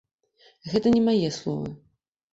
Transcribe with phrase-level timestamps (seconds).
[0.71, 1.69] Гэта не мае словы.